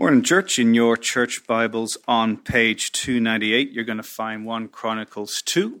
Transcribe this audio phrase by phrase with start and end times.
[0.00, 0.58] Morning, church.
[0.58, 5.80] In your church Bibles on page 298, you're going to find 1 Chronicles 2,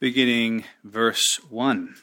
[0.00, 1.94] beginning verse 1.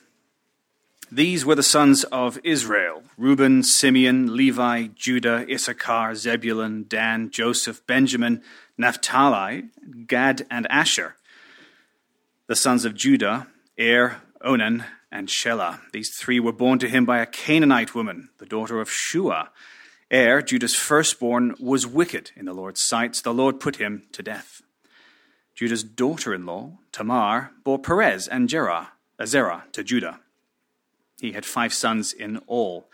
[1.11, 8.41] These were the sons of Israel Reuben, Simeon, Levi, Judah, Issachar, Zebulun, Dan, Joseph, Benjamin,
[8.77, 9.65] Naphtali,
[10.07, 11.17] Gad, and Asher.
[12.47, 13.47] The sons of Judah,
[13.77, 15.81] Er, Onan, and Shelah.
[15.91, 19.49] These three were born to him by a Canaanite woman, the daughter of Shua.
[20.13, 24.61] Er, Judah's firstborn, was wicked in the Lord's sight, the Lord put him to death.
[25.55, 28.89] Judah's daughter in law, Tamar, bore Perez and Jerah,
[29.25, 30.19] Zerah to Judah.
[31.19, 32.89] He had five sons in all.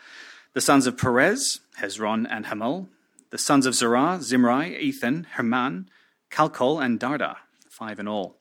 [0.54, 2.88] The sons of Perez, Hezron and Hamul.
[3.28, 5.90] The sons of Zerah, Zimri, Ethan, Heman,
[6.30, 7.36] Calcol, and Darda,
[7.68, 8.36] five in all.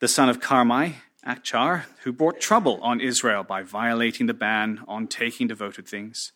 [0.00, 5.06] The son of Carmi, Achar, who brought trouble on Israel by violating the ban on
[5.06, 6.32] taking devoted things.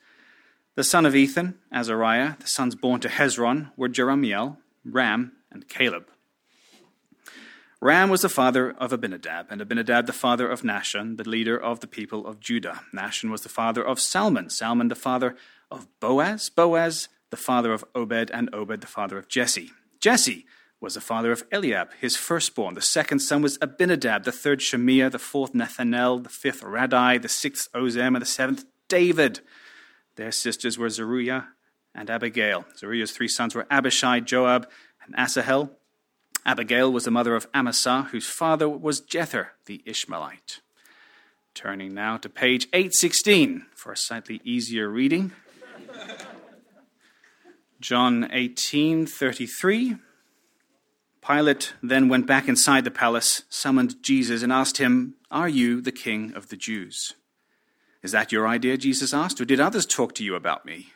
[0.81, 6.07] The son of Ethan, Azariah, the sons born to Hezron were Jerahmeel, Ram, and Caleb.
[7.83, 11.81] Ram was the father of Abinadab, and Abinadab the father of Nahshon, the leader of
[11.81, 12.81] the people of Judah.
[12.95, 15.37] Nahshon was the father of Salmon, Salmon the father
[15.71, 19.73] of Boaz, Boaz the father of Obed, and Obed the father of Jesse.
[20.01, 20.47] Jesse
[20.81, 22.73] was the father of Eliab, his firstborn.
[22.73, 27.29] The second son was Abinadab, the third Shemiah, the fourth Nethanel, the fifth Raddai, the
[27.29, 29.41] sixth Ozem, and the seventh David.
[30.17, 31.49] Their sisters were Zeruiah
[31.95, 32.65] and Abigail.
[32.77, 34.69] Zeruiah's three sons were Abishai, Joab,
[35.05, 35.71] and Asahel.
[36.45, 40.61] Abigail was the mother of Amasa, whose father was Jether the Ishmaelite.
[41.55, 45.33] Turning now to page 816 for a slightly easier reading.
[47.81, 49.99] John 18:33
[51.27, 55.93] Pilate then went back inside the palace, summoned Jesus and asked him, "Are you the
[55.93, 57.15] king of the Jews?"
[58.03, 60.93] "Is that your idea?" Jesus asked, "or did others talk to you about me?"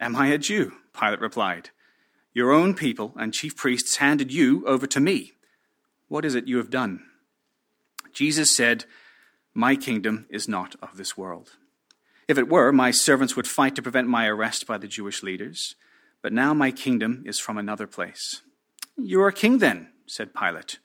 [0.00, 1.70] "Am I a Jew?" Pilate replied.
[2.34, 5.32] Your own people and chief priests handed you over to me.
[6.08, 7.04] What is it you have done?
[8.12, 8.86] Jesus said,
[9.54, 11.56] My kingdom is not of this world.
[12.28, 15.74] If it were, my servants would fight to prevent my arrest by the Jewish leaders.
[16.22, 18.40] But now my kingdom is from another place.
[18.96, 20.78] You are a king then, said Pilate.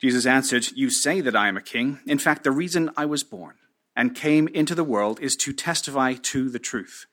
[0.00, 2.00] Jesus answered, You say that I am a king.
[2.06, 3.54] In fact, the reason I was born
[4.00, 7.04] and came into the world is to testify to the truth.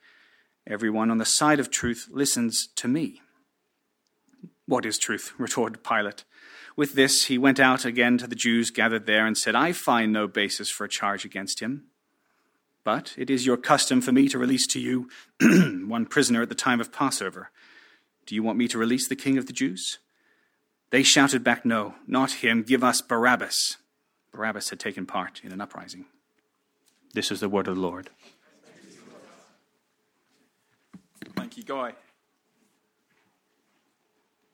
[0.66, 3.22] Everyone on the side of truth listens to me.
[4.68, 5.34] What is truth?
[5.38, 6.24] retorted Pilate.
[6.78, 10.14] With this, he went out again to the Jews gathered there and said, I find
[10.14, 11.88] no basis for a charge against him.
[12.86, 15.10] But it is your custom for me to release to you
[15.42, 17.52] one prisoner at the time of Passover.
[18.26, 20.00] Do you want me to release the king of the Jews?
[20.92, 22.64] They shouted back, No, not him.
[22.64, 23.76] Give us Barabbas.
[24.32, 26.06] Barabbas had taken part in an uprising.
[27.18, 28.12] This is the word of the Lord.
[31.36, 31.94] Thank you, Guy.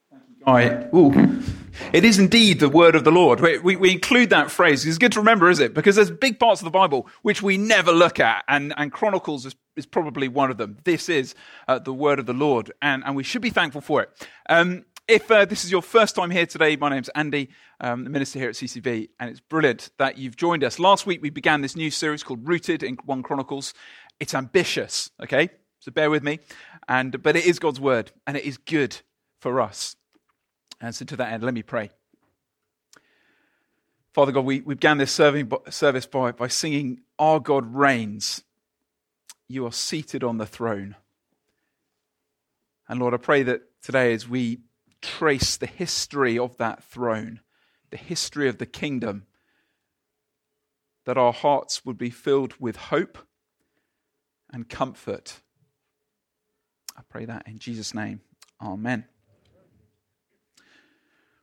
[0.09, 0.87] Thank you, Guy.
[0.95, 1.43] Ooh.
[1.91, 3.41] It is indeed the word of the Lord.
[3.41, 4.85] We, we, we, include that phrase.
[4.85, 5.73] It's good to remember, is it?
[5.73, 9.45] Because there's big parts of the Bible which we never look at, and, and Chronicles
[9.45, 10.77] is, is probably one of them.
[10.85, 11.35] This is
[11.67, 14.29] uh, the word of the Lord, and, and we should be thankful for it.
[14.47, 17.49] Um, if uh, this is your first time here today, my name's Andy,
[17.81, 20.79] um, the minister here at CCV, and it's brilliant that you've joined us.
[20.79, 23.73] Last week we began this new series called Rooted in 1 Chronicles.
[24.19, 25.49] It's ambitious, okay?
[25.79, 26.39] So bear with me.
[26.87, 29.01] And, but it is God's word, and it is good
[29.41, 29.97] for us.
[30.79, 31.91] And so, to that end, let me pray.
[34.13, 38.43] Father God, we, we began this serving, service by, by singing, Our God reigns.
[39.47, 40.95] You are seated on the throne.
[42.87, 44.59] And Lord, I pray that today, as we
[45.03, 47.41] trace the history of that throne,
[47.91, 49.27] the history of the kingdom,
[51.05, 53.17] that our hearts would be filled with hope
[54.51, 55.41] and comfort.
[56.97, 58.21] I pray that in Jesus' name.
[58.61, 59.05] Amen.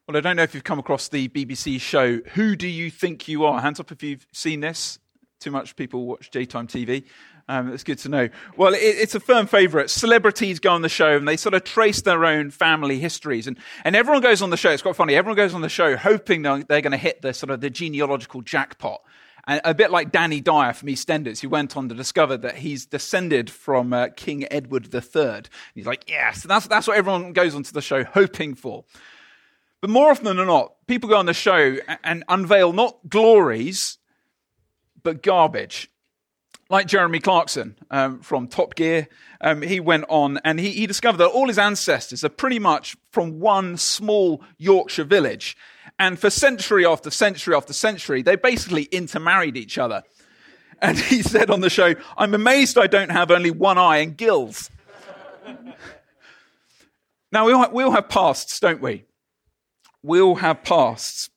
[0.06, 3.28] Well, I don't know if you've come across the BBC show, Who Do You Think
[3.28, 3.60] You Are?
[3.60, 4.98] Hands up if you've seen this.
[5.38, 7.04] Too much people watch daytime TV.
[7.50, 8.28] Um, it's good to know.
[8.56, 9.90] Well, it, it's a firm favourite.
[9.90, 13.48] Celebrities go on the show and they sort of trace their own family histories.
[13.48, 14.70] And, and everyone goes on the show.
[14.70, 15.16] It's quite funny.
[15.16, 17.68] Everyone goes on the show hoping they're, they're going to hit the sort of the
[17.68, 19.02] genealogical jackpot.
[19.48, 22.86] And a bit like Danny Dyer from EastEnders, who went on to discover that he's
[22.86, 25.42] descended from uh, King Edward III.
[25.74, 28.84] He's like, yes, that's, that's what everyone goes onto the show hoping for.
[29.80, 33.98] But more often than not, people go on the show and unveil not glories,
[35.02, 35.90] but garbage.
[36.70, 39.08] Like Jeremy Clarkson um, from Top Gear,
[39.40, 42.96] um, he went on and he, he discovered that all his ancestors are pretty much
[43.10, 45.56] from one small Yorkshire village.
[45.98, 50.04] And for century after century after century, they basically intermarried each other.
[50.80, 54.16] And he said on the show, I'm amazed I don't have only one eye and
[54.16, 54.70] gills.
[57.32, 59.04] Now, we all, we all have pasts, don't we?
[60.02, 61.30] We all have pasts.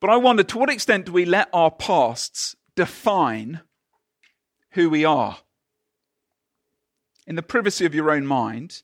[0.00, 3.60] But I wonder to what extent do we let our pasts define
[4.70, 5.38] who we are?
[7.26, 8.82] In the privacy of your own mind,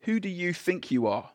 [0.00, 1.30] who do you think you are?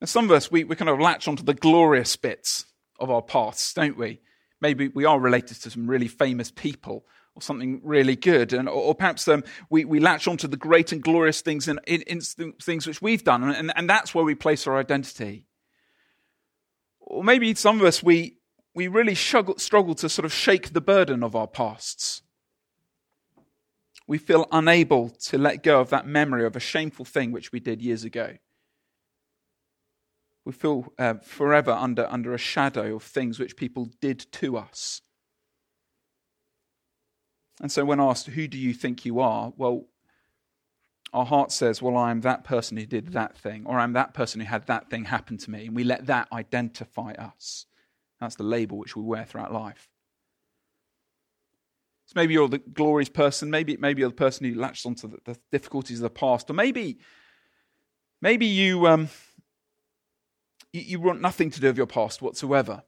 [0.00, 2.66] And some of us, we, we kind of latch onto the glorious bits
[3.00, 4.20] of our pasts, don't we?
[4.60, 8.52] Maybe we are related to some really famous people or something really good.
[8.52, 11.80] And, or, or perhaps um, we, we latch onto the great and glorious things in,
[11.88, 12.20] in, in
[12.62, 15.48] things which we've done, and, and that's where we place our identity.
[17.06, 18.38] Or maybe some of us, we,
[18.74, 22.22] we really struggle, struggle to sort of shake the burden of our pasts.
[24.06, 27.60] We feel unable to let go of that memory of a shameful thing which we
[27.60, 28.36] did years ago.
[30.44, 35.00] We feel uh, forever under, under a shadow of things which people did to us.
[37.60, 39.52] And so, when asked, Who do you think you are?
[39.56, 39.86] Well,
[41.14, 44.40] our heart says, Well, I'm that person who did that thing, or I'm that person
[44.40, 45.66] who had that thing happen to me.
[45.66, 47.66] And we let that identify us.
[48.20, 49.88] That's the label which we wear throughout life.
[52.06, 55.18] So maybe you're the glorious person, maybe, maybe you're the person who latched onto the,
[55.24, 56.98] the difficulties of the past, or maybe,
[58.20, 59.08] maybe you, um,
[60.72, 62.82] you, you want nothing to do with your past whatsoever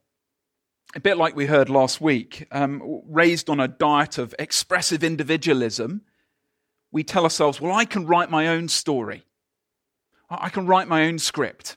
[0.95, 6.03] a bit like we heard last week, um, raised on a diet of expressive individualism,
[6.93, 9.25] we tell ourselves, well, I can write my own story.
[10.31, 11.77] I can write my own script.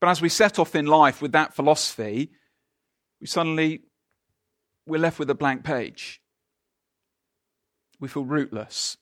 [0.00, 2.30] But as we set off in life with that philosophy,
[3.20, 3.82] we suddenly,
[4.86, 6.20] we're left with a blank page.
[7.98, 8.98] We feel rootless.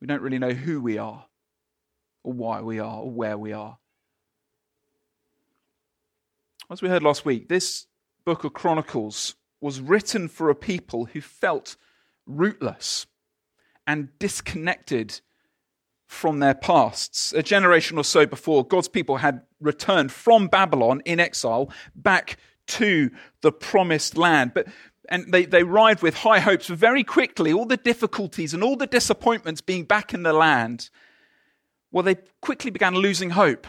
[0.00, 1.26] We don't really know who we are,
[2.24, 3.78] or why we are, or where we are.
[6.70, 7.86] As we heard last week, this
[8.24, 11.76] book of Chronicles was written for a people who felt
[12.26, 13.06] rootless
[13.90, 15.20] and disconnected
[16.06, 17.32] from their pasts.
[17.32, 22.36] A generation or so before, God's people had returned from Babylon in exile back
[22.68, 23.10] to
[23.42, 24.52] the promised land.
[24.54, 24.68] But
[25.08, 28.76] and they, they arrived with high hopes, but very quickly, all the difficulties and all
[28.76, 30.88] the disappointments being back in the land,
[31.90, 33.66] well, they quickly began losing hope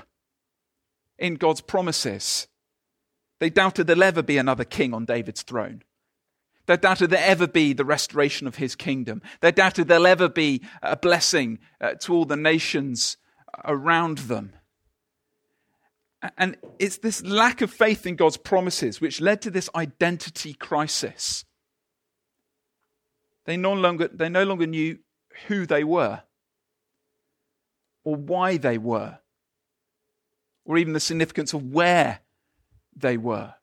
[1.17, 2.47] in God's promises.
[3.39, 5.81] They doubted there'll ever be another king on David's throne.
[6.67, 9.21] They doubted there'll ever be the restoration of his kingdom.
[9.41, 13.17] They doubted there'll ever be a blessing uh, to all the nations
[13.65, 14.53] around them.
[16.37, 21.45] And it's this lack of faith in God's promises which led to this identity crisis.
[23.45, 24.99] They no longer, they no longer knew
[25.47, 26.21] who they were,
[28.03, 29.19] or why they were,
[30.63, 32.19] or even the significance of where
[32.95, 33.55] they were.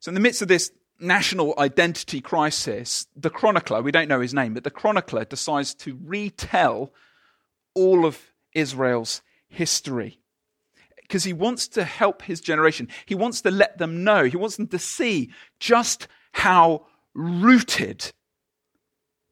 [0.00, 0.70] So, in the midst of this
[1.00, 5.98] national identity crisis, the chronicler, we don't know his name, but the chronicler decides to
[6.02, 6.92] retell
[7.74, 10.18] all of Israel's history
[11.02, 12.88] because he wants to help his generation.
[13.04, 18.12] He wants to let them know, he wants them to see just how rooted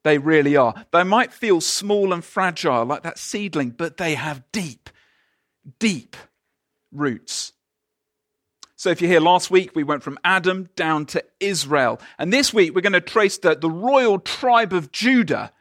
[0.04, 0.74] they really are.
[0.92, 4.90] They might feel small and fragile like that seedling, but they have deep,
[5.78, 6.16] deep
[6.92, 7.53] roots.
[8.84, 11.98] So, if you're here last week, we went from Adam down to Israel.
[12.18, 15.54] And this week, we're going to trace the, the royal tribe of Judah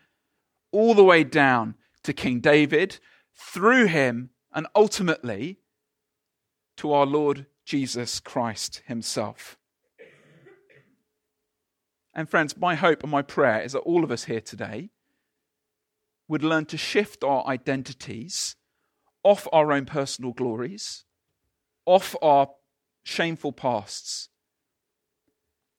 [0.73, 2.99] all the way down to King David,
[3.33, 5.59] through him, and ultimately
[6.75, 9.57] to our Lord Jesus Christ himself.
[12.13, 14.89] And, friends, my hope and my prayer is that all of us here today
[16.27, 18.57] would learn to shift our identities
[19.23, 21.05] off our own personal glories
[21.85, 22.49] off our
[23.03, 24.29] shameful pasts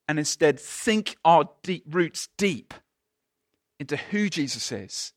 [0.06, 2.74] and instead sink our deep roots deep
[3.80, 5.12] into who Jesus is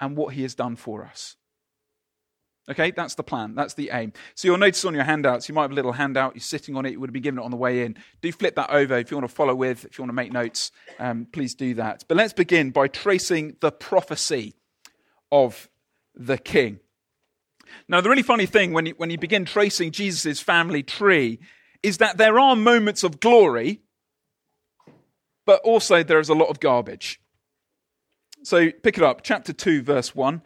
[0.00, 1.36] and what he has done for us.
[2.70, 3.56] Okay, that's the plan.
[3.56, 4.12] That's the aim.
[4.36, 6.36] So you'll notice on your handouts, you might have a little handout.
[6.36, 6.92] You're sitting on it.
[6.92, 7.96] You would have been given it on the way in.
[8.22, 9.84] Do flip that over if you want to follow with.
[9.84, 12.04] If you want to make notes, um, please do that.
[12.06, 14.54] But let's begin by tracing the prophecy
[15.32, 15.68] of
[16.14, 16.78] the King.
[17.88, 21.38] Now, the really funny thing when you, when you begin tracing Jesus' family tree
[21.82, 23.80] is that there are moments of glory,
[25.46, 27.20] but also there is a lot of garbage.
[28.42, 30.42] So pick it up, chapter 2, verse 1.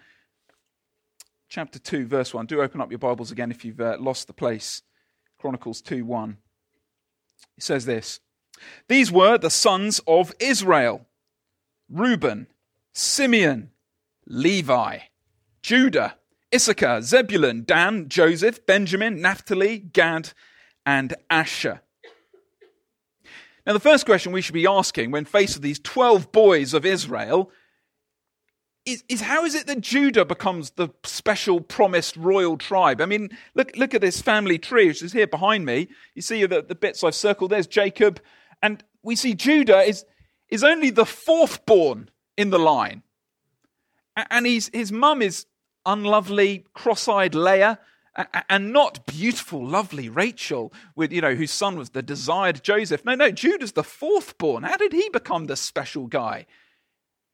[1.49, 2.47] Chapter 2, verse 1.
[2.47, 4.83] Do open up your Bibles again if you've uh, lost the place.
[5.39, 6.39] Chronicles 2 1.
[7.57, 8.21] It says this
[8.89, 11.07] These were the sons of Israel
[11.89, 12.49] Reuben,
[12.93, 13.71] Simeon,
[14.27, 14.99] Levi,
[15.63, 16.17] Judah.
[16.55, 20.33] Issachar, Zebulun, Dan, Joseph, Benjamin, Naphtali, Gad,
[20.87, 21.81] and Asher.
[23.67, 26.87] Now, the first question we should be asking when faced with these 12 boys of
[26.87, 27.51] Israel
[28.87, 33.01] is, is how is it that Judah becomes the special promised royal tribe?
[33.01, 35.89] I mean, look, look at this family tree, which is here behind me.
[36.15, 37.51] You see the, the bits I've circled.
[37.51, 38.21] There's Jacob.
[38.63, 40.05] And we see Judah is,
[40.51, 43.03] is only the fourth born in the line.
[44.31, 45.47] And he's, his mum is
[45.87, 47.79] unlovely, cross eyed Leah
[48.49, 53.05] and not beautiful, lovely Rachel, with you know whose son was the desired Joseph.
[53.05, 54.63] No, no, Judah's the fourth born.
[54.63, 56.47] How did he become the special guy?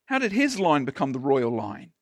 [0.06, 1.92] How did his line become the royal line?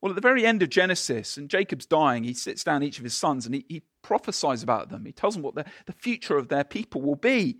[0.00, 3.04] Well, at the very end of Genesis, and Jacob's dying, he sits down each of
[3.04, 5.04] his sons and he, he prophesies about them.
[5.04, 7.58] He tells them what the, the future of their people will be.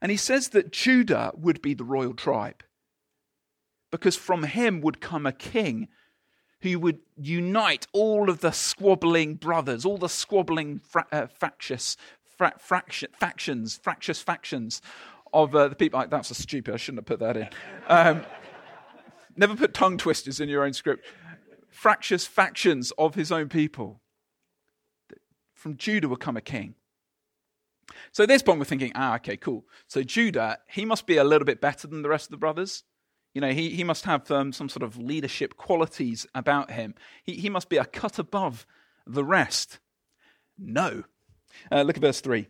[0.00, 2.62] And he says that Judah would be the royal tribe
[3.90, 5.88] because from him would come a king
[6.62, 13.08] who would unite all of the squabbling brothers, all the squabbling fra- uh, fra- fraction,
[13.18, 14.80] factions, fractious factions
[15.32, 15.98] of uh, the people.
[15.98, 17.48] Like, that's a stupid, I shouldn't have put that in.
[17.88, 18.24] Um,
[19.36, 21.04] never put tongue twisters in your own script.
[21.68, 24.00] Fractious factions of his own people.
[25.54, 26.74] From Judah would come a king.
[28.12, 29.64] So at this point, we're thinking, ah, okay, cool.
[29.86, 32.84] So Judah, he must be a little bit better than the rest of the brothers.
[33.34, 36.94] You know, he, he must have um, some sort of leadership qualities about him.
[37.22, 38.66] He, he must be a cut above
[39.06, 39.78] the rest.
[40.58, 41.04] No.
[41.70, 42.46] Uh, look at verse 3.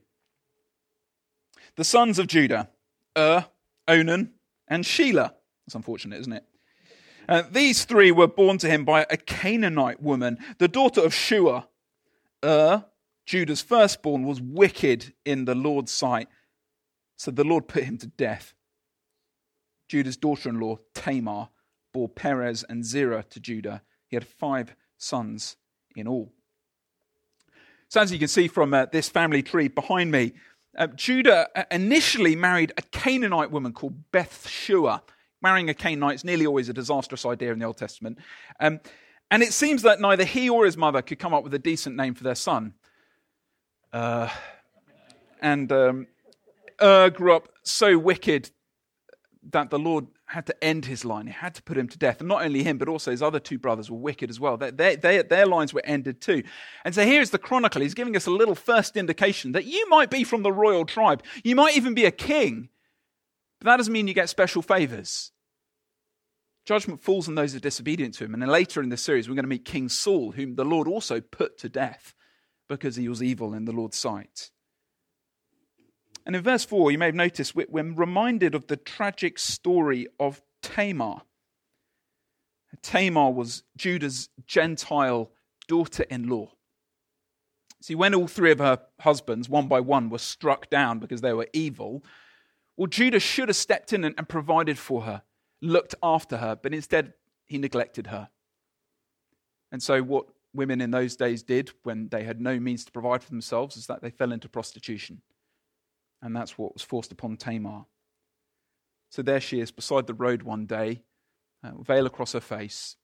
[1.76, 2.68] The sons of Judah,
[3.16, 3.46] Ur,
[3.88, 4.32] Onan,
[4.68, 5.32] and Shelah.
[5.66, 6.44] That's unfortunate, isn't it?
[7.28, 11.68] Uh, these three were born to him by a Canaanite woman, the daughter of Shua.
[12.44, 12.84] Ur,
[13.24, 16.28] Judah's firstborn, was wicked in the Lord's sight,
[17.16, 18.54] so the Lord put him to death.
[19.92, 21.50] Judah's daughter in law, Tamar,
[21.92, 23.82] bore Perez and Zerah to Judah.
[24.08, 25.56] He had five sons
[25.94, 26.32] in all.
[27.90, 30.32] So, as you can see from uh, this family tree behind me,
[30.78, 35.02] uh, Judah uh, initially married a Canaanite woman called Bathshua.
[35.42, 38.16] Marrying a Canaanite is nearly always a disastrous idea in the Old Testament.
[38.60, 38.80] Um,
[39.30, 41.96] and it seems that neither he or his mother could come up with a decent
[41.96, 42.72] name for their son.
[43.92, 44.30] Uh,
[45.42, 46.06] and um,
[46.82, 48.52] Ur grew up so wicked
[49.50, 51.26] that the Lord had to end his line.
[51.26, 52.20] He had to put him to death.
[52.20, 54.56] And not only him, but also his other two brothers were wicked as well.
[54.56, 56.44] They, they, their lines were ended too.
[56.84, 57.82] And so here's the chronicle.
[57.82, 61.22] He's giving us a little first indication that you might be from the royal tribe.
[61.42, 62.68] You might even be a king.
[63.58, 65.32] But that doesn't mean you get special favors.
[66.64, 68.34] Judgment falls on those who are disobedient to him.
[68.34, 70.86] And then later in this series, we're going to meet King Saul, whom the Lord
[70.86, 72.14] also put to death
[72.68, 74.50] because he was evil in the Lord's sight.
[76.24, 80.40] And in verse 4, you may have noticed we're reminded of the tragic story of
[80.62, 81.22] Tamar.
[82.82, 85.30] Tamar was Judah's Gentile
[85.68, 86.52] daughter in law.
[87.80, 91.32] See, when all three of her husbands, one by one, were struck down because they
[91.32, 92.04] were evil,
[92.76, 95.22] well, Judah should have stepped in and, and provided for her,
[95.60, 97.14] looked after her, but instead
[97.46, 98.28] he neglected her.
[99.72, 103.22] And so, what women in those days did when they had no means to provide
[103.22, 105.22] for themselves is that they fell into prostitution.
[106.22, 107.86] And that's what was forced upon Tamar.
[109.10, 111.02] So there she is beside the road one day,
[111.62, 112.96] uh, veil across her face,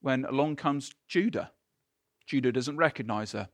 [0.00, 1.52] when along comes Judah.
[2.26, 3.48] Judah doesn't recognize her.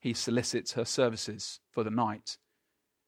[0.00, 2.38] He solicits her services for the night.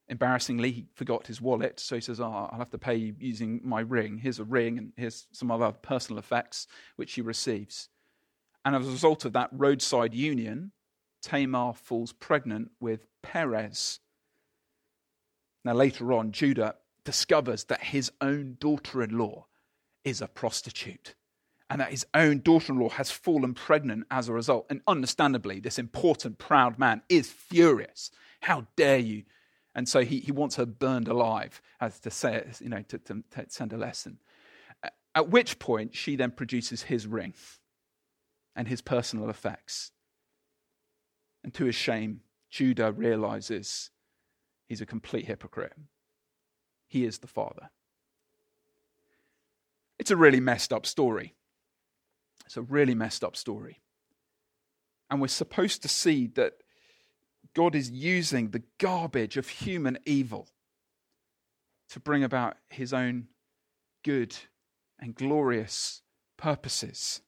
[0.09, 3.61] Embarrassingly, he forgot his wallet, so he says, oh, I'll have to pay you using
[3.65, 4.19] my ring.
[4.19, 7.89] Here's a ring, and here's some other personal effects, which he receives.
[8.65, 10.73] And as a result of that roadside union,
[11.23, 13.99] Tamar falls pregnant with Perez,
[15.67, 19.47] now, later on, Judah discovers that his own daughter in law
[20.05, 21.17] is a prostitute
[21.69, 24.67] and that his own daughter in law has fallen pregnant as a result.
[24.71, 28.13] And understandably, this important, proud man is furious.
[28.43, 29.25] How dare you?
[29.75, 33.25] And so he, he wants her burned alive, as to say, you know, to, to,
[33.33, 34.19] to send a lesson.
[35.17, 37.35] At which point, she then produces his ring
[38.55, 39.91] and his personal effects.
[41.43, 42.21] And to his shame,
[42.51, 43.91] Judah realizes
[44.67, 45.75] He's a complete hypocrite.
[46.89, 47.71] He is the Father.
[49.99, 51.35] It's a really messed up story.
[52.45, 53.81] It's a really messed up story.
[55.11, 56.55] And we're supposed to see that
[57.55, 60.49] God is using the garbage of human evil
[61.91, 63.29] to bring about his own
[64.05, 64.37] good
[64.99, 66.03] and glorious
[66.37, 67.23] purposes.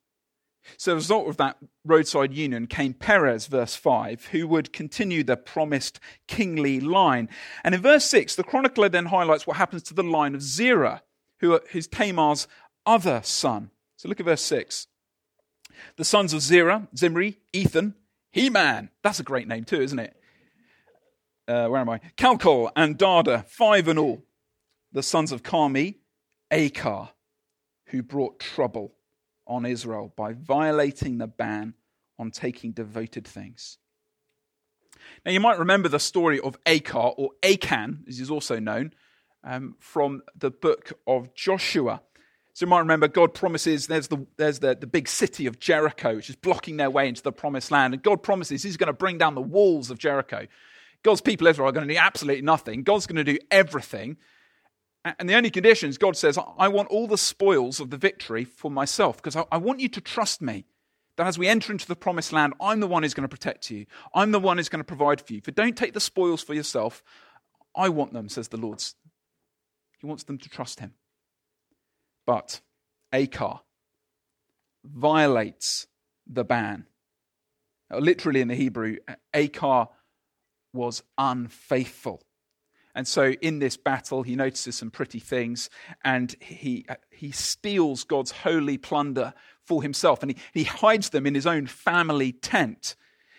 [0.77, 5.23] So, as a result of that roadside union came Perez, verse 5, who would continue
[5.25, 7.29] the promised kingly line.
[7.65, 11.03] And in verse 6, the chronicler then highlights what happens to the line of Zerah,
[11.41, 12.47] who is Tamar's
[12.87, 13.71] other son.
[13.97, 14.87] So, look at verse 6.
[15.97, 17.95] The sons of Zerah, Zimri, Ethan,
[18.31, 18.91] He Man.
[19.03, 20.15] That's a great name, too, isn't it?
[21.49, 21.99] uh, where am I?
[22.17, 24.23] Calcol and Darda, five in all.
[24.93, 25.97] The sons of Carmi,
[26.53, 27.11] Achar,
[27.87, 28.93] who brought trouble
[29.49, 31.75] on Israel by violating the ban
[32.19, 33.78] on taking devoted things.
[35.25, 38.93] Now, you might remember the story of Achar, or Achan, as he's also known,
[39.45, 42.02] um, from the book of Joshua.
[42.52, 46.17] So you might remember God promises there's, the, there's the, the big city of Jericho,
[46.17, 47.95] which is blocking their way into the promised land.
[47.95, 50.47] And God promises he's going to bring down the walls of Jericho.
[51.05, 52.83] God's people, Israel, are going to do absolutely nothing.
[52.83, 54.17] God's going to do everything.
[55.05, 58.45] And the only condition is God says, I want all the spoils of the victory
[58.45, 60.67] for myself because I, want you to trust me
[61.17, 63.71] that as we enter into the promised land, I'm the one who's going to protect
[63.71, 63.87] you.
[64.14, 65.40] I'm the one who's going to provide for you.
[65.43, 67.02] But don't take the spoils for yourself.
[67.76, 68.83] I want them, says the Lord.
[69.99, 70.95] He wants them to trust him.
[72.26, 72.61] But
[73.12, 73.61] Achar
[74.85, 75.87] violates
[76.26, 76.87] the ban.
[77.90, 78.97] literally in the Hebrew,
[79.35, 79.88] Achar
[80.73, 82.23] was unfaithful.
[82.95, 85.71] And so in this battle, he notices some pretty things
[86.04, 91.35] and he, he steals God's holy plunder for himself and he, he hides them in
[91.35, 92.97] his own family tent.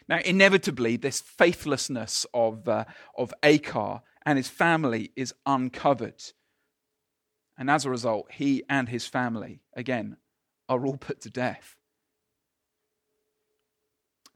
[0.08, 2.86] Now, inevitably, this faithlessness of, uh,
[3.18, 6.22] of Achar and his family is uncovered.
[7.58, 10.18] And as a result, he and his family, again,
[10.68, 11.75] are all put to death.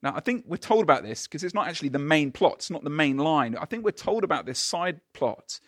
[0.03, 2.69] Now, I think we're told about this because it's not actually the main plot, it's
[2.69, 3.55] not the main line.
[3.55, 5.61] I think we're told about this side plot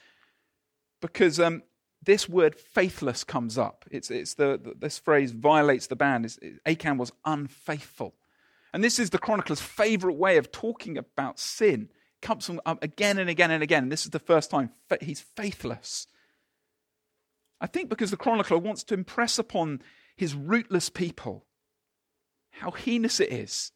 [1.01, 1.63] because um,
[2.03, 3.85] this word faithless comes up.
[3.89, 6.25] It's, it's the, the this phrase violates the ban.
[6.25, 8.13] It's, it, Achan was unfaithful.
[8.73, 11.89] And this is the chronicler's favorite way of talking about sin.
[12.21, 13.87] It comes from, um, again and again and again.
[13.87, 16.07] This is the first time he's faithless.
[17.61, 19.81] I think because the chronicler wants to impress upon
[20.17, 21.45] his rootless people
[22.51, 23.71] how heinous it is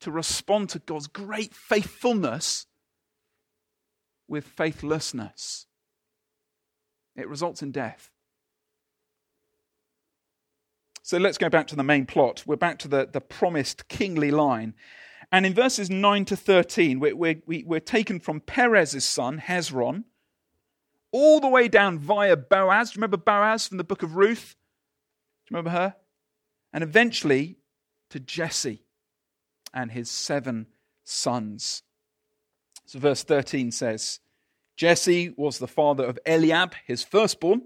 [0.00, 2.66] to respond to God's great faithfulness
[4.28, 5.66] with faithlessness.
[7.16, 8.10] It results in death.
[11.02, 12.44] So let's go back to the main plot.
[12.46, 14.74] We're back to the, the promised kingly line.
[15.32, 20.04] And in verses 9 to 13, we're, we're, we're taken from Perez's son, Hezron,
[21.12, 22.90] all the way down via Boaz.
[22.90, 24.56] Do you remember Boaz from the book of Ruth?
[25.46, 25.96] Do you remember her?
[26.72, 27.56] And eventually
[28.10, 28.84] to Jesse
[29.72, 30.66] and his seven
[31.04, 31.82] sons.
[32.86, 34.20] So, verse 13 says
[34.76, 37.62] Jesse was the father of Eliab, his firstborn.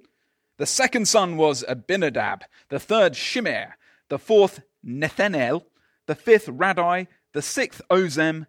[0.57, 2.45] The second son was Abinadab.
[2.69, 3.67] The third, Shimei.
[4.09, 5.65] The fourth, Nethanel.
[6.07, 7.09] The fifth, Raddai.
[7.33, 8.47] The sixth, Ozem.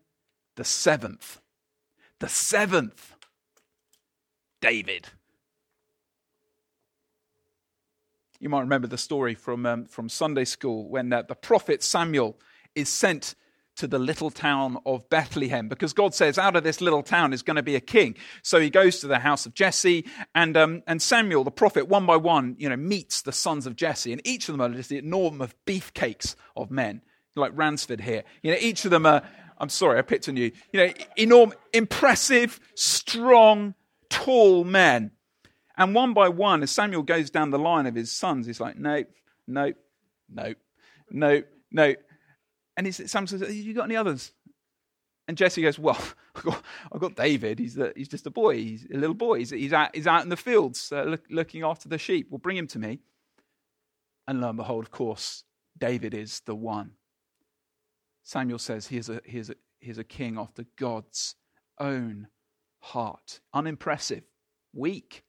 [0.56, 1.42] The seventh.
[2.20, 3.16] The seventh
[4.62, 5.10] David.
[8.40, 12.38] You might remember the story from, um, from Sunday school when uh, the prophet Samuel
[12.74, 13.36] is sent
[13.76, 17.42] to the little town of Bethlehem because God says, out of this little town is
[17.42, 18.16] going to be a king.
[18.42, 22.06] So he goes to the house of Jesse, and, um, and Samuel, the prophet, one
[22.06, 24.90] by one, you know, meets the sons of Jesse, and each of them are just
[24.90, 27.02] the enormous beefcakes of men,
[27.36, 28.24] like Ransford here.
[28.42, 29.22] You know, each of them are,
[29.58, 33.76] I'm sorry, I picked on you, you know, enormous, impressive, strong,
[34.10, 35.12] tall men.
[35.78, 38.78] And one by one, as Samuel goes down the line of his sons, he's like,
[38.78, 39.08] nope,
[39.48, 39.76] nope,
[40.30, 40.58] nope,
[41.12, 41.96] nope, no.
[42.78, 44.34] And he's, Samuel says, you got any others?
[45.28, 46.00] And Jesse goes, Well,
[46.92, 47.60] I've got, David.
[47.60, 48.56] He's, the, he's just a boy.
[48.58, 49.40] He's a little boy.
[49.40, 52.28] He's, he's, out, he's out in the fields uh, look, looking after the sheep.
[52.30, 53.00] Well, bring him to me.
[54.28, 55.44] And lo and behold, of course,
[55.78, 56.92] David is the one.
[58.24, 61.36] Samuel says he is a, a, a king after God's
[61.80, 62.28] own
[62.80, 63.40] heart.
[63.54, 64.24] Unimpressive,
[64.74, 65.24] weak,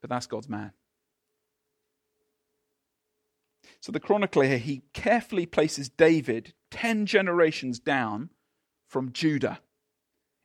[0.00, 0.72] but that's God's man.
[3.80, 8.30] So the chronicler here, he carefully places David 10 generations down
[8.86, 9.60] from Judah.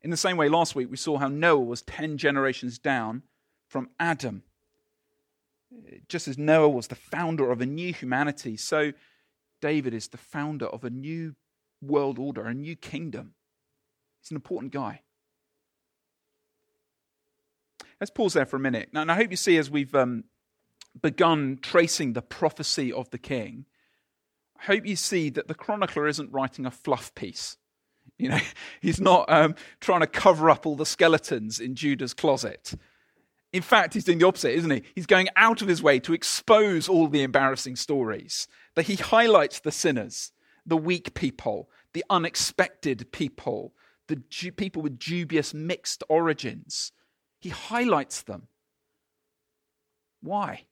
[0.02, 3.24] In the same way, last week we saw how Noah was 10 generations down
[3.68, 4.44] from Adam.
[6.08, 8.94] Just as Noah was the founder of a new humanity, so
[9.62, 11.36] David is the founder of a new
[11.82, 13.34] world order, a new kingdom.
[14.22, 15.02] He's an important guy.
[18.00, 18.90] Let's pause there for a minute.
[18.94, 20.26] Now, and I hope you see as we've um,
[21.02, 23.66] begun tracing the prophecy of the king,
[24.60, 27.58] I hope you see that the chronicler isn't writing a fluff piece.
[28.18, 28.40] You know,
[28.82, 32.74] he's not um, trying to cover up all the skeletons in Judah's closet.
[33.52, 34.84] In fact, he's doing the opposite, isn't he?
[34.96, 38.48] He's going out of his way to expose all the embarrassing stories.
[38.76, 40.34] That he highlights the sinners,
[40.66, 43.74] the weak people, the unexpected people,
[44.08, 46.92] the du- people with dubious mixed origins,
[47.40, 48.48] he highlights them.
[50.22, 50.66] Why?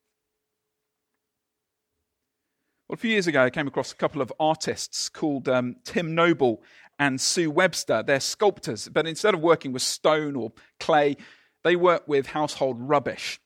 [2.88, 6.14] Well, a few years ago, I came across a couple of artists called um, Tim
[6.14, 6.62] Noble
[7.00, 8.04] and Sue Webster.
[8.04, 11.16] They're sculptors, but instead of working with stone or clay,
[11.64, 13.40] they work with household rubbish.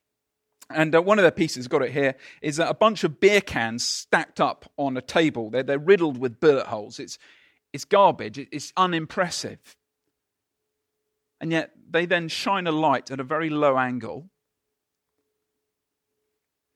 [0.71, 3.85] And uh, one of their pieces, got it here, is a bunch of beer cans
[3.85, 5.51] stacked up on a table.
[5.51, 6.99] They're, they're riddled with bullet holes.
[6.99, 7.19] It's,
[7.71, 9.59] it's garbage, it's unimpressive.
[11.39, 14.29] And yet they then shine a light at a very low angle.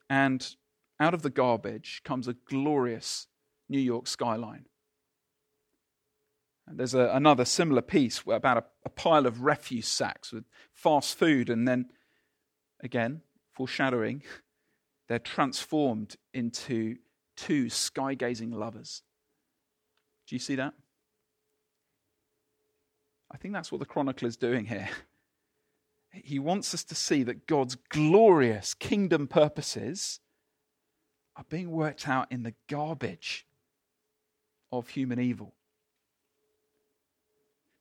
[0.09, 0.55] And
[1.01, 3.27] out of the garbage comes a glorious
[3.67, 4.65] New York skyline.
[6.67, 11.17] And there's a, another similar piece about a, a pile of refuse sacks with fast
[11.17, 11.87] food, and then
[12.83, 14.23] again, foreshadowing,
[15.09, 16.97] they're transformed into
[17.35, 19.01] two sky gazing lovers.
[20.27, 20.73] Do you see that?
[23.31, 24.89] I think that's what the chronicler is doing here.
[26.13, 30.19] He wants us to see that God's glorious kingdom purposes
[31.41, 33.47] are being worked out in the garbage
[34.71, 35.55] of human evil.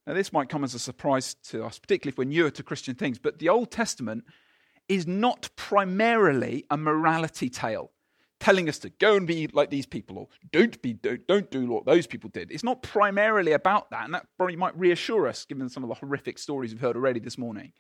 [0.06, 2.94] Now, this might come as a surprise to us, particularly if we're newer to Christian
[2.94, 4.24] things, but the Old Testament
[4.88, 7.92] is not primarily a morality tale
[8.40, 11.66] telling us to go and be like these people or don't be don't, don't do
[11.66, 15.44] what those people did it's not primarily about that and that probably might reassure us
[15.44, 17.70] given some of the horrific stories we've heard already this morning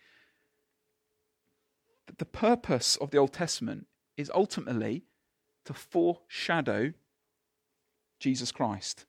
[2.06, 3.86] but the purpose of the old testament
[4.18, 5.02] is ultimately
[5.70, 6.92] to foreshadow
[8.18, 9.06] jesus christ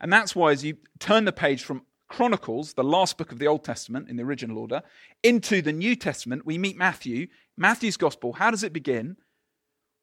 [0.00, 3.46] and that's why as you turn the page from Chronicles, the last book of the
[3.46, 4.82] Old Testament in the original order,
[5.22, 7.28] into the New Testament, we meet Matthew.
[7.56, 9.16] Matthew's gospel, how does it begin?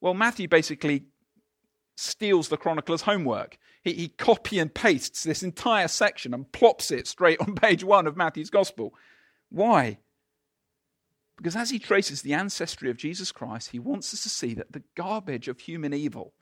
[0.02, 1.06] Well, Matthew basically
[1.98, 3.60] steals the chronicler's homework.
[3.84, 8.08] He, he copy and pastes this entire section and plops it straight on page one
[8.08, 8.96] of Matthew's gospel.
[9.50, 10.00] Why?
[11.40, 14.74] Because as he traces the ancestry of Jesus Christ, he wants us to see that
[14.74, 16.34] the garbage of human evil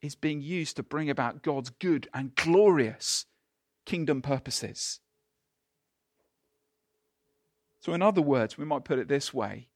[0.00, 3.26] is being used to bring about God's good and glorious
[3.84, 5.00] kingdom purposes.
[7.80, 9.66] So, in other words, we might put it this way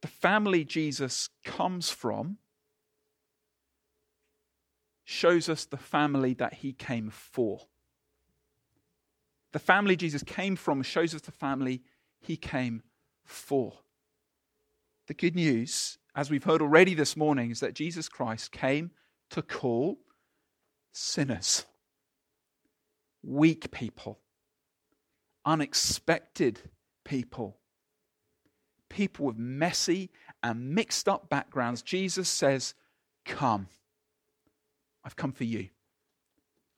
[0.00, 2.38] the family Jesus comes from
[5.04, 7.66] shows us the family that he came for.
[9.52, 11.82] The family Jesus came from shows us the family
[12.26, 12.82] he came
[13.24, 13.80] for.
[15.06, 18.90] The good news, as we've heard already this morning, is that Jesus Christ came
[19.30, 19.98] to call
[20.92, 21.66] sinners
[23.22, 24.20] weak people,
[25.44, 26.60] unexpected
[27.04, 27.58] people,
[28.88, 30.10] people with messy
[30.42, 31.82] and mixed up backgrounds.
[31.82, 32.74] Jesus says,
[33.24, 33.68] Come.
[35.04, 35.68] I've come for you.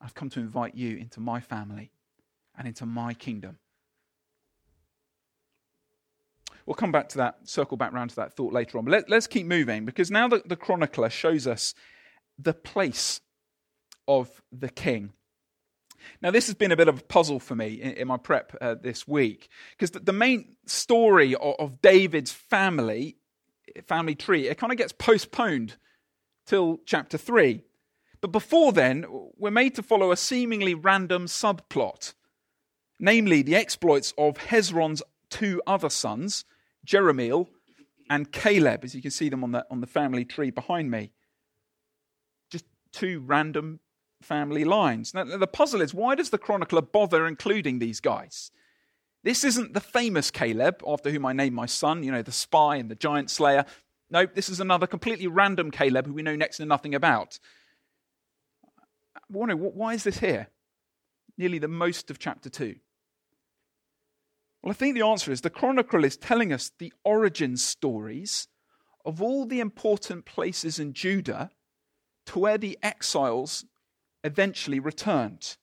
[0.01, 1.91] I've come to invite you into my family
[2.57, 3.57] and into my kingdom.
[6.67, 8.85] We'll come back to that, circle back around to that thought later on.
[8.85, 11.73] But let, us keep moving because now the, the chronicler shows us
[12.37, 13.21] the place
[14.05, 15.13] of the king.
[16.21, 18.53] Now, this has been a bit of a puzzle for me in, in my prep
[18.59, 23.17] uh, this week because the, the, main story of, of, David's family,
[23.87, 25.77] family tree, it kind of gets postponed
[26.45, 27.63] till chapter 3.
[28.19, 29.05] But before then,
[29.37, 32.13] we're made to follow a seemingly random subplot,
[32.99, 36.45] namely the exploits of Hezron's two other sons,
[36.87, 37.47] Jerahmeel
[38.09, 41.11] and Caleb, as you can see them on the, on the family tree behind me.
[42.49, 43.81] Just two random
[44.21, 45.13] family lines.
[45.13, 48.51] Now, the puzzle is why does the chronicler bother including these guys?
[49.23, 52.77] This isn't the famous Caleb, after whom I named my son, you know, the spy
[52.77, 53.65] and the giant slayer.
[54.09, 57.39] No, this is another completely random Caleb who we know next to nothing about.
[59.29, 60.47] Wondering, why is this here?
[61.37, 62.75] Nearly the most of chapter 2.
[64.67, 68.49] Well, I think the answer is the chronicle is telling us the origin stories
[69.05, 71.51] of all the important places in Judah
[72.25, 73.63] to where the exiles
[74.25, 75.55] eventually returned.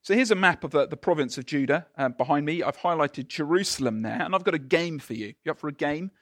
[0.00, 2.62] So here's a map of the, the province of Judah uh, behind me.
[2.62, 5.34] I've highlighted Jerusalem there, and I've got a game for you.
[5.44, 6.12] You up for a game?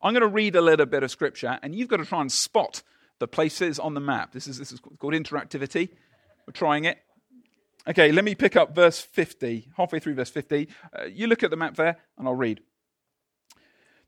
[0.00, 2.30] I'm going to read a little bit of scripture, and you've got to try and
[2.30, 2.84] spot
[3.18, 4.30] the places on the map.
[4.30, 5.88] This is, this is called interactivity.
[6.46, 6.98] We're trying it.
[7.86, 10.68] Okay, let me pick up verse 50, halfway through verse 50.
[10.98, 12.60] Uh, you look at the map there, and I'll read.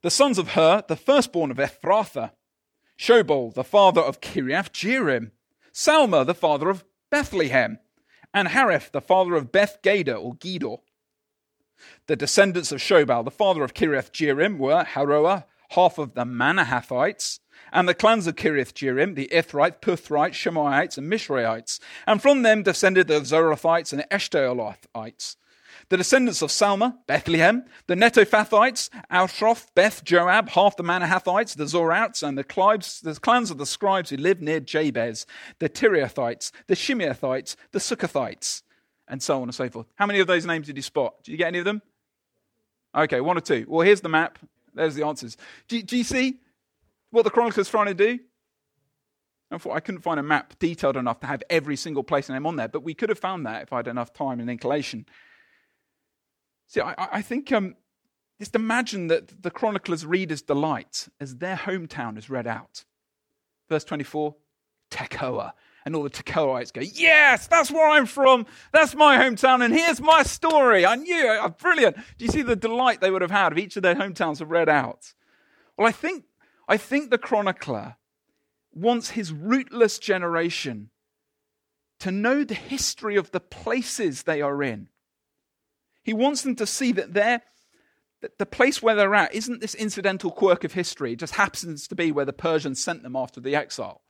[0.01, 2.31] The sons of Hur, the firstborn of Ephrathah,
[2.97, 5.31] Shobal, the father of Kiriath Jearim,
[5.71, 7.77] Salma, the father of Bethlehem,
[8.33, 10.79] and Hareph, the father of Beth Gader or Gedor.
[12.07, 17.39] The descendants of Shobal, the father of Kiriath Jearim, were Haroah, half of the Manahathites,
[17.71, 21.79] and the clans of Kiriath Jearim, the Ithrites, Puthrites, Shemaites, and Mishraites.
[22.05, 25.35] And from them descended the Zorathites and the Eshtaolites.
[25.89, 27.63] The descendants of Salma, Bethlehem.
[27.87, 33.51] The Netophathites, Altroth, Beth, Joab, half the Manahathites, the Zorats, and the, clibes, the clans
[33.51, 35.25] of the scribes who lived near Jabez.
[35.59, 38.63] The Tiriathites, the Shimeathites, the Sukkothites,
[39.07, 39.87] and so on and so forth.
[39.95, 41.23] How many of those names did you spot?
[41.23, 41.81] Did you get any of them?
[42.95, 43.65] Okay, one or two.
[43.67, 44.39] Well, here's the map.
[44.77, 45.37] There's the answers.
[45.67, 46.39] Do, do you see
[47.11, 48.19] what the chronicler's trying to do?
[49.49, 52.45] I thought I couldn't find a map detailed enough to have every single place name
[52.45, 55.05] on there, but we could have found that if I had enough time and inclination.
[56.67, 57.75] See, I, I think um,
[58.39, 62.83] just imagine that the chronicler's readers' delight as their hometown is read out.
[63.69, 64.35] Verse 24,
[64.91, 65.53] Tekoa.
[65.87, 68.45] And all the Tekoites go, Yes, that's where I'm from.
[68.73, 69.63] That's my hometown.
[69.63, 70.85] And here's my story.
[70.85, 71.39] I knew it.
[71.41, 71.95] Oh, brilliant.
[72.17, 74.51] Do you see the delight they would have had if each of their hometowns have
[74.51, 75.13] read out?
[75.77, 76.25] Well, I think,
[76.67, 77.95] I think the chronicler
[78.73, 80.89] wants his rootless generation
[82.01, 84.89] to know the history of the places they are in.
[86.03, 87.43] He wants them to see that they're,
[88.19, 91.13] that the place where they're at isn't this incidental quirk of history.
[91.13, 94.01] It just happens to be where the Persians sent them after the exile.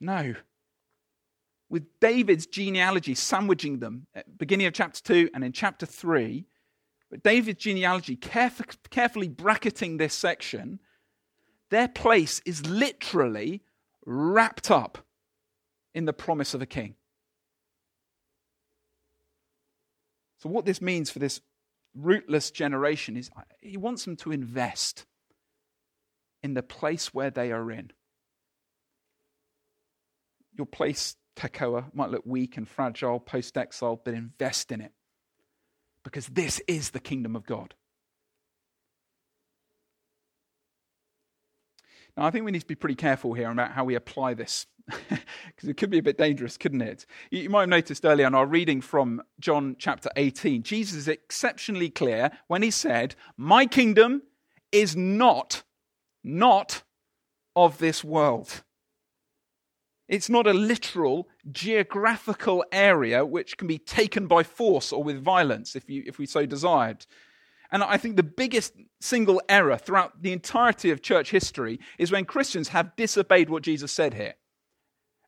[0.00, 0.34] No.
[1.68, 6.46] With David's genealogy sandwiching them at beginning of chapter 2 and in chapter 3,
[7.10, 10.80] but David's genealogy caref- carefully bracketing this section
[11.70, 13.62] their place is literally
[14.04, 14.98] wrapped up
[15.94, 16.94] in the promise of a king.
[20.38, 21.40] So, what this means for this
[21.94, 25.06] rootless generation is uh, he wants them to invest
[26.42, 27.90] in the place where they are in.
[30.56, 34.92] Your place, Tekoa, might look weak and fragile post exile, but invest in it
[36.06, 37.74] because this is the kingdom of God.
[42.16, 44.66] Now, I think we need to be pretty careful here about how we apply this,
[44.88, 47.04] because it could be a bit dangerous, couldn't it?
[47.30, 51.90] You might have noticed earlier in our reading from John chapter 18, Jesus is exceptionally
[51.90, 54.22] clear when he said, My kingdom
[54.70, 55.64] is not,
[56.22, 56.84] not
[57.54, 58.62] of this world.
[60.08, 65.74] It's not a literal geographical area which can be taken by force or with violence
[65.74, 67.06] if, you, if we so desired.
[67.72, 72.24] And I think the biggest single error throughout the entirety of church history is when
[72.24, 74.34] Christians have disobeyed what Jesus said here.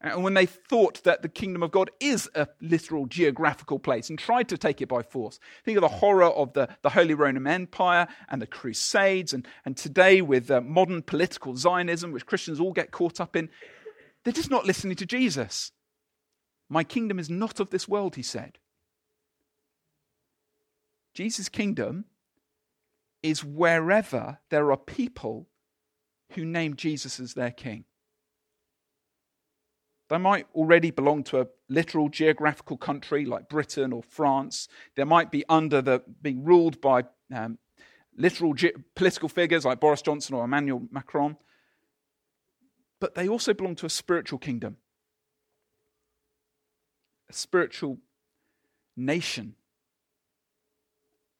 [0.01, 4.17] And when they thought that the kingdom of God is a literal geographical place and
[4.17, 5.41] tried to take it by force.
[5.65, 9.77] Think of the horror of the, the Holy Roman Empire and the Crusades, and, and
[9.77, 13.49] today with uh, modern political Zionism, which Christians all get caught up in.
[14.25, 15.73] They're just not listening to Jesus.
[16.69, 18.59] My kingdom is not of this world, he said.
[21.15, 22.05] Jesus' kingdom
[23.23, 25.49] is wherever there are people
[26.33, 27.85] who name Jesus as their king.
[30.09, 34.69] They might already belong to a literal geographical country like Britain or France.
[34.97, 37.05] They might be under the being ruled by
[37.35, 37.59] um,
[38.17, 41.37] literal ge- political figures like Boris Johnson or Emmanuel Macron.
[43.01, 44.77] But they also belong to a spiritual kingdom,
[47.31, 47.99] a spiritual
[48.97, 49.55] nation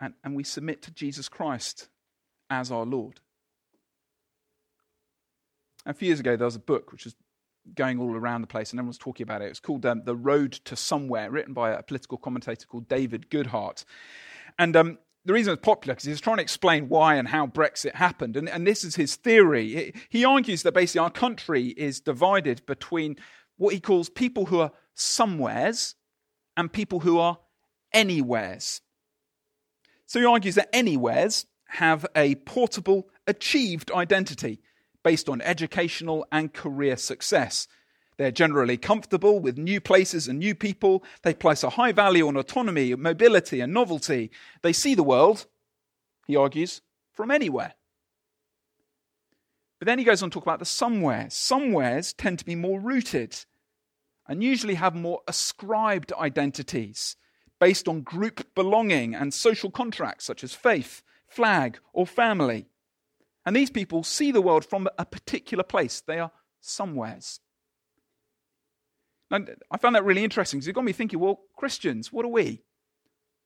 [0.01, 1.89] and, and we submit to Jesus Christ
[2.51, 3.21] as our Lord.
[5.87, 7.17] A few years ago, there was a book which was
[7.75, 9.47] going all around the place, and everyone was talking about it.
[9.47, 13.31] It was called um, The Road to Somewhere, written by a political commentator called David
[13.31, 13.85] Goodhart.
[14.59, 17.95] And um, the reason it's popular because he's trying to explain why and how Brexit
[17.95, 18.35] happened.
[18.35, 19.93] And, and this is his theory.
[20.09, 23.17] He argues that basically our country is divided between
[23.59, 25.97] what he calls people who are somewheres
[26.57, 27.39] and people who are
[27.93, 28.81] anywheres.
[30.07, 34.63] So he argues that anywheres have a portable, achieved identity
[35.05, 37.69] based on educational and career success.
[38.19, 41.05] They're generally comfortable with new places and new people.
[41.23, 44.33] They place a high value on autonomy, mobility, and novelty.
[44.63, 45.47] They see the world,
[46.27, 47.75] he argues, from anywhere.
[49.79, 51.33] But then he goes on to talk about the somewheres.
[51.35, 53.37] Somewheres tend to be more rooted
[54.27, 57.17] and usually have more ascribed identities
[57.61, 62.67] based on group belonging and social contracts such as faith, flag, or family.
[63.47, 66.01] And these people see the world from a particular place.
[66.01, 67.39] They are somewheres.
[69.31, 72.29] Now, I found that really interesting because it got me thinking well, Christians, what are
[72.29, 72.63] we?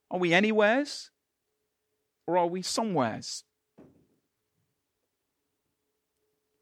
[0.09, 1.11] Are we anywheres
[2.27, 3.43] or are we somewheres?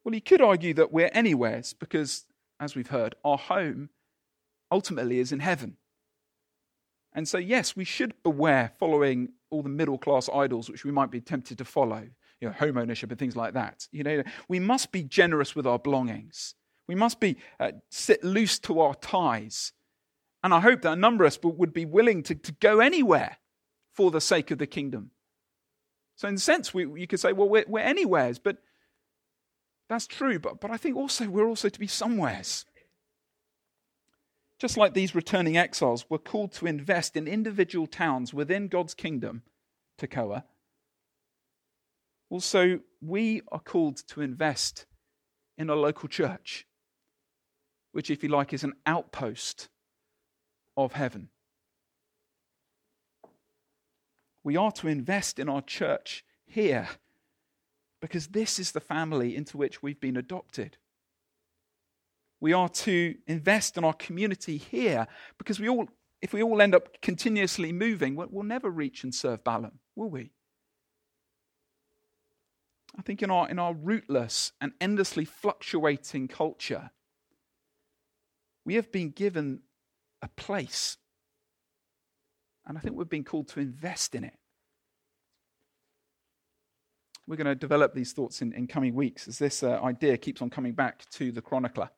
[0.04, 2.26] Well, you could argue that we're anywheres because,
[2.60, 3.90] as we've heard, our home
[4.72, 5.78] ultimately is in heaven.
[7.14, 11.12] And so, yes, we should beware following all the middle class idols which we might
[11.12, 12.08] be tempted to follow,
[12.40, 13.88] you know, home ownership and things like that.
[13.92, 16.56] You know, we must be generous with our belongings.
[16.92, 19.72] We must be uh, sit loose to our ties.
[20.44, 23.38] And I hope that a number of us would be willing to, to go anywhere
[23.94, 25.12] for the sake of the kingdom.
[26.18, 28.58] So, in a sense, we, you could say, well, we're, we're anywheres, but
[29.88, 30.38] that's true.
[30.38, 32.66] But, but I think also we're also to be somewheres.
[34.60, 39.44] Just like these returning exiles were called to invest in individual towns within God's kingdom,
[39.98, 40.44] Tekoa,
[42.30, 44.88] also we are called to invest
[45.58, 46.68] in a local church,
[47.92, 49.70] which, if you like, is an outpost
[50.78, 51.30] of heaven.
[54.44, 56.88] We are to invest in our church here
[58.02, 60.78] because this is the family into which we've been adopted.
[62.40, 65.88] We are to invest in our community here because we all,
[66.22, 70.32] if we all end up continuously moving, we'll never reach and serve Balham, will we?
[72.98, 76.90] I think in our, in our rootless and endlessly fluctuating culture,
[78.66, 79.62] we have been given
[80.22, 80.98] a place.
[82.66, 84.34] And I think we've been called to invest in it.
[87.28, 90.42] We're going to develop these thoughts in, in coming weeks as this uh, idea keeps
[90.42, 91.90] on coming back to the chronicler.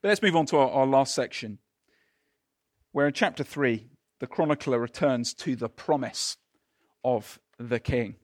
[0.00, 1.58] But let's move on to our, our last section,
[2.92, 3.88] where in chapter 3,
[4.20, 6.38] the chronicler returns to the promise
[7.04, 8.16] of the king.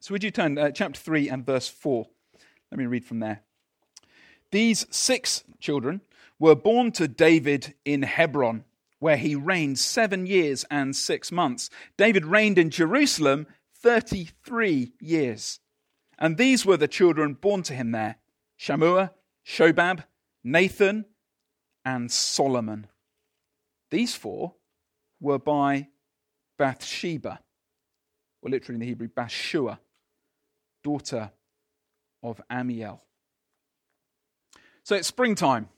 [0.00, 2.06] So, would you turn uh, chapter 3 and verse 4?
[2.70, 3.42] Let me read from there.
[4.50, 6.00] These six children
[6.38, 8.64] were born to David in Hebron,
[8.98, 11.70] where he reigned seven years and six months.
[11.96, 15.60] David reigned in Jerusalem 33 years.
[16.18, 18.16] And these were the children born to him there
[18.58, 19.12] Shammua,
[19.46, 20.04] Shobab,
[20.42, 21.04] Nathan,
[21.84, 22.88] and Solomon.
[23.90, 24.54] These four
[25.20, 25.88] were by
[26.58, 27.40] Bathsheba,
[28.42, 29.78] or literally in the Hebrew, Bathshua,
[30.82, 31.30] daughter
[32.22, 33.00] of Ammiel.
[34.88, 35.68] So it's springtime,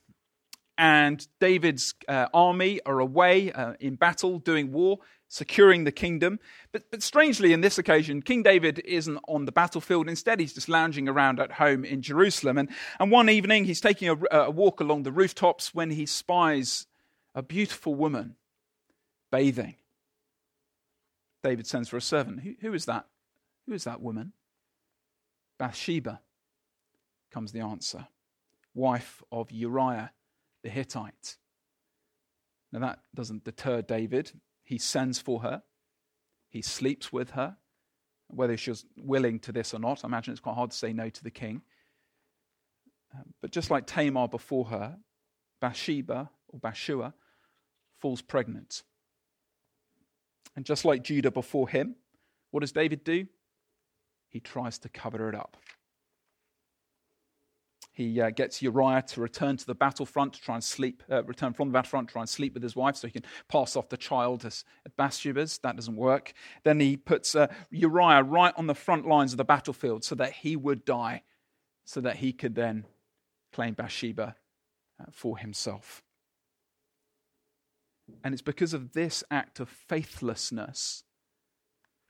[0.79, 6.39] and David's uh, army are away uh, in battle, doing war, securing the kingdom.
[6.71, 10.09] But, but strangely, in this occasion, King David isn't on the battlefield.
[10.09, 12.57] Instead, he's just lounging around at home in Jerusalem.
[12.57, 12.69] And,
[13.01, 16.87] and one evening, he's taking a, a walk along the rooftops when he spies
[17.35, 18.37] a beautiful woman
[19.33, 19.75] bathing.
[21.43, 22.43] David sends for a servant.
[22.43, 23.07] Who, who is that?
[23.67, 24.35] Who is that woman?
[25.59, 26.21] Bathsheba,
[27.33, 28.07] comes the answer,
[28.75, 30.13] wife of Uriah
[30.63, 31.37] the Hittite.
[32.73, 34.33] Now, that doesn't deter David.
[34.63, 35.63] He sends for her,
[36.49, 37.57] he sleeps with her.
[38.33, 41.09] Whether she's willing to this or not, I imagine it's quite hard to say no
[41.09, 41.63] to the king.
[43.13, 44.99] Um, but just like Tamar before her,
[45.61, 47.13] Bathsheba or Bathshua
[47.99, 48.85] falls pregnant.
[50.55, 51.97] And just like Judah before him,
[52.53, 53.27] what does David do?
[54.31, 55.57] he tries to cover it up.
[57.93, 61.53] He uh, gets Uriah to return to the battlefront to try and sleep, uh, return
[61.53, 63.89] from the battlefront, to try and sleep with his wife so he can pass off
[63.89, 64.65] the child as
[64.97, 65.59] Bathsheba's.
[65.59, 66.33] That doesn't work.
[66.65, 70.33] Then he puts uh, Uriah right on the front lines of the battlefield so that
[70.33, 71.23] he would die,
[71.85, 72.87] so that he could then
[73.53, 74.37] claim Bathsheba
[75.01, 76.03] uh, for himself.
[78.23, 81.05] And it's because of this act of faithlessness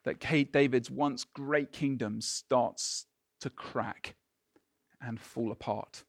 [0.05, 0.21] that
[0.53, 3.07] David's once great kingdom starts
[3.40, 4.16] to crack
[5.01, 6.05] and fall apart.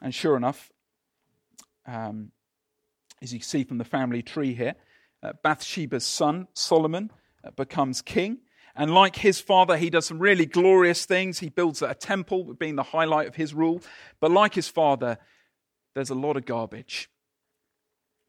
[0.00, 0.70] And sure enough,
[1.86, 2.30] um,
[3.20, 4.74] as you see from the family tree here,
[5.22, 7.10] uh, Bathsheba's son, Solomon,
[7.42, 8.38] uh, becomes king.
[8.76, 11.40] And like his father, he does some really glorious things.
[11.40, 13.82] He builds a temple, being the highlight of his rule.
[14.20, 15.18] But like his father,
[15.94, 17.10] there's a lot of garbage.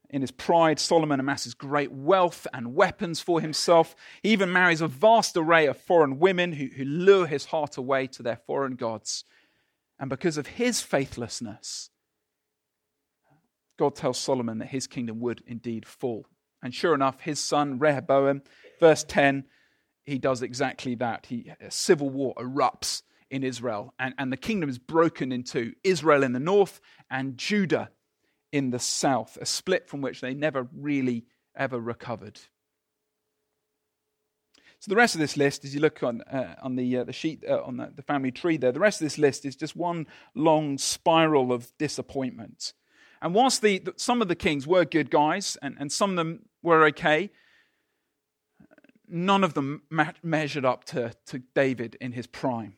[0.10, 3.96] In his pride, Solomon amasses great wealth and weapons for himself.
[4.24, 8.08] He even marries a vast array of foreign women who, who lure his heart away
[8.08, 9.24] to their foreign gods.
[10.00, 11.92] And because of his faithlessness,
[13.78, 16.26] God tells Solomon that his kingdom would indeed fall.
[16.64, 18.42] And sure enough, his son Rehoboam,
[18.80, 19.46] verse 10,
[20.06, 21.28] he does exactly that.
[21.28, 26.24] He, a civil war erupts in Israel, and, and the kingdom is broken into Israel
[26.24, 27.92] in the north and Judah
[28.52, 32.40] in the south, a split from which they never really ever recovered.
[34.80, 37.14] So the rest of this list, as you look on uh, on the uh, the
[37.14, 39.76] sheet uh, on the, the, family tree there, the rest of this list is just
[39.76, 42.74] one long spiral of disappointment.
[43.22, 46.16] And whilst the, the some of the kings were good guys and, and some of
[46.16, 47.30] them were okay,
[49.10, 52.78] none of them ma- measured up to, to David in his prime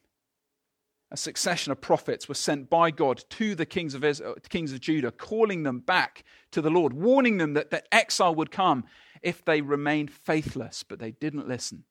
[1.11, 4.79] a succession of prophets were sent by God to the kings of, Israel, kings of
[4.79, 8.85] Judah, calling them back to the Lord, warning them that, that exile would come
[9.21, 11.83] if they remained faithless, but they didn't listen.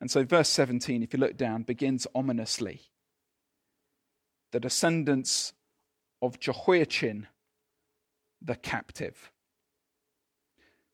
[0.00, 2.82] And so, verse 17, if you look down, begins ominously.
[4.50, 5.52] The descendants
[6.20, 7.28] of Jehoiachin,
[8.42, 9.30] the captive.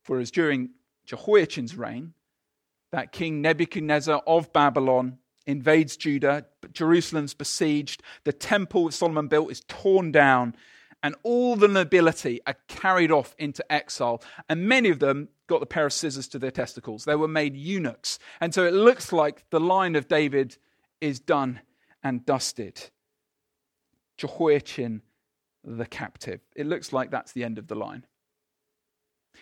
[0.02, 0.70] For as during
[1.06, 2.12] Jehoiachin's reign,
[2.92, 10.12] that King Nebuchadnezzar of Babylon invades Judah, Jerusalem's besieged, the temple Solomon built is torn
[10.12, 10.54] down,
[11.02, 14.22] and all the nobility are carried off into exile.
[14.48, 17.04] And many of them got the pair of scissors to their testicles.
[17.04, 18.18] They were made eunuchs.
[18.40, 20.56] And so it looks like the line of David
[21.02, 21.60] is done
[22.02, 22.90] and dusted.
[24.16, 25.02] Jehoiachin
[25.64, 26.40] the captive.
[26.54, 28.06] It looks like that's the end of the line.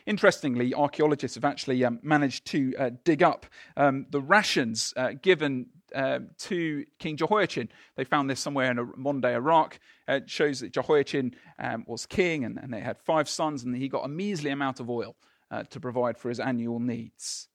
[0.06, 3.46] Interestingly, archaeologists have actually um, managed to uh, dig up
[3.76, 7.68] um, the rations uh, given uh, to King Jehoiachin.
[7.96, 9.78] They found this somewhere in modern day Iraq.
[10.08, 13.88] it shows that Jehoiachin um, was king and, and, they had five sons, and he
[13.88, 15.16] got a measly amount of oil
[15.50, 17.48] uh, to provide for his annual needs.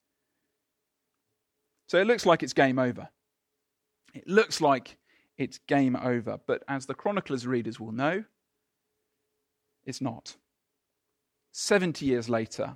[1.88, 3.10] So it looks like it's game over.
[4.14, 4.98] It looks like
[5.38, 6.40] it's game over.
[6.46, 8.24] But as the chronicler's readers will know,
[9.86, 10.36] it's not.
[11.54, 12.76] 70 years later,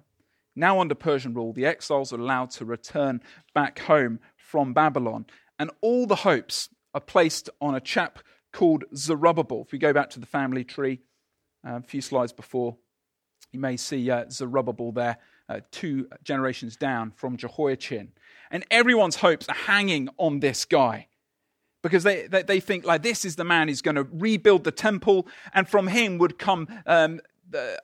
[0.56, 3.22] now under Persian rule, the exiles are allowed to return
[3.54, 5.26] back home from Babylon,
[5.62, 8.18] and all the hopes are placed on a chap
[8.52, 9.62] called Zerubbabel.
[9.64, 11.02] If we go back to the family tree,
[11.64, 12.78] uh, a few slides before,
[13.52, 18.12] you may see uh, Zerubbabel there, uh, two generations down from Jehoiachin.
[18.50, 21.10] And everyone's hopes are hanging on this guy
[21.84, 24.72] because they, they, they, think like this is the man who's going to rebuild the
[24.72, 27.20] temple, and from him would come um,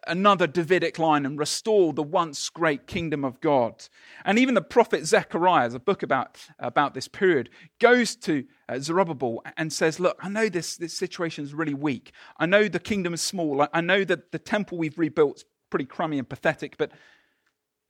[0.05, 3.87] another Davidic line and restore the once great kingdom of God.
[4.25, 7.49] And even the prophet Zechariah, a book about, about this period,
[7.79, 12.11] goes to uh, Zerubbabel and says, Look, I know this, this situation is really weak.
[12.37, 13.67] I know the kingdom is small.
[13.73, 16.91] I know that the temple we've rebuilt is pretty crummy and pathetic, but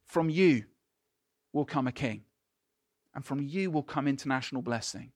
[0.05, 0.65] from you
[1.53, 2.23] will come a king,
[3.13, 5.11] and from you will come international blessing.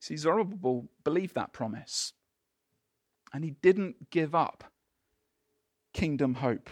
[0.00, 2.12] See, Zerubbabel believed that promise.
[3.36, 4.64] And he didn't give up
[5.92, 6.70] kingdom hope.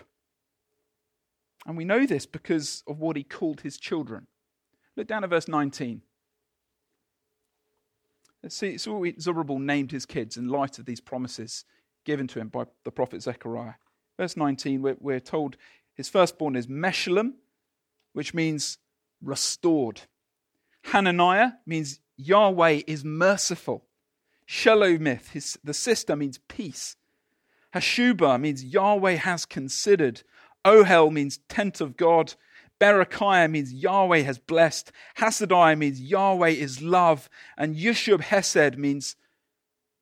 [1.67, 4.29] And we know this because of what he called his children.
[4.97, 6.01] Look down at verse 19.
[8.43, 11.67] Let's see, it's what Zerubbabel named his kids in light of these promises
[12.07, 13.75] given to him by the prophet Zechariah.
[14.19, 15.59] Verse 19, we're, we're told
[15.93, 17.35] his firstborn is Meshullam,
[18.15, 18.79] which means
[19.23, 20.01] restored.
[20.85, 23.85] Hananiah means Yahweh is merciful.
[24.49, 26.97] Shelomith, his, the sister, means peace.
[27.75, 30.23] Hashubah means Yahweh has considered.
[30.65, 32.35] Ohel means tent of God.
[32.81, 34.93] Berechiah means Yahweh has blessed.
[35.19, 37.29] Hasadiah means Yahweh is love.
[37.57, 39.17] And Yeshub Hesed means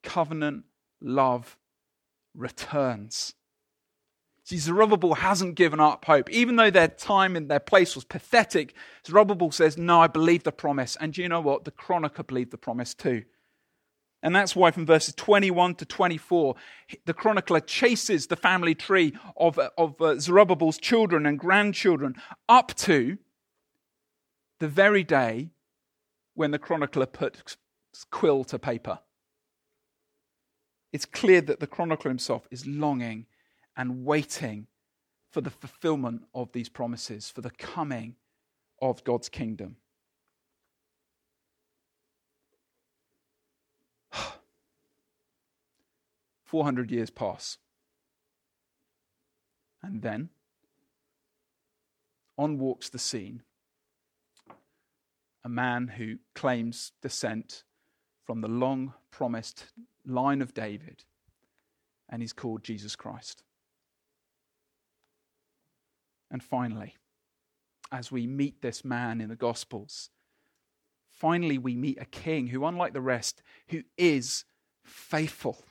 [0.03, 0.65] covenant
[1.01, 1.57] love
[2.35, 3.33] returns.
[4.45, 6.29] See, Zerubbabel hasn't given up hope.
[6.29, 8.73] Even though their time and their place was pathetic,
[9.07, 10.97] Zerubbabel says, No, I believe the promise.
[10.99, 11.63] And do you know what?
[11.63, 13.23] The chronicler believed the promise too.
[14.23, 16.55] And that's why from verses 21 to 24,
[17.05, 22.15] the chronicler chases the family tree of, of uh, Zerubbabel's children and grandchildren
[22.47, 23.17] up to
[24.61, 25.49] the very day
[26.35, 27.57] when the chronicler puts
[28.11, 28.99] quill to paper.
[30.93, 33.25] It's clear that the chronicler himself is longing
[33.75, 34.67] and waiting
[35.31, 38.15] for the fulfillment of these promises, for the coming
[38.81, 39.75] of God's kingdom.
[46.53, 47.57] 400 years pass.
[49.81, 50.29] And then
[52.37, 53.41] on walks the scene
[55.43, 57.63] a man who claims descent
[58.23, 59.65] from the long promised
[60.05, 61.05] line of David,
[62.07, 63.41] and he's called Jesus Christ.
[66.29, 66.93] And finally,
[67.91, 70.11] as we meet this man in the Gospels,
[71.09, 74.45] finally we meet a king who, unlike the rest, who is
[74.85, 75.65] faithful.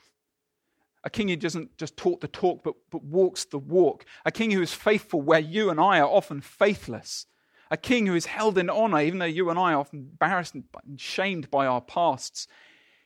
[1.04, 4.04] A king who doesn't just talk the talk, but, but walks the walk.
[4.24, 7.26] A king who is faithful where you and I are often faithless.
[7.70, 10.54] A king who is held in honor, even though you and I are often embarrassed
[10.54, 12.46] and shamed by our pasts.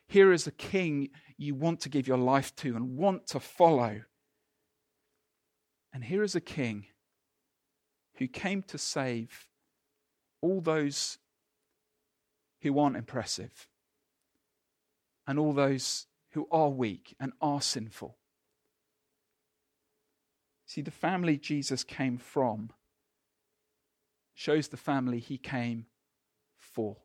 [0.07, 4.01] Here is a king you want to give your life to and want to follow.
[5.93, 6.87] And here is a king
[8.15, 9.47] who came to save
[10.41, 11.17] all those
[12.61, 13.67] who aren't impressive
[15.25, 16.07] and all those
[16.37, 18.15] who are weak and are sinful.
[20.67, 22.69] See, the family Jesus came from
[24.35, 25.87] shows the family he came
[26.59, 26.97] for.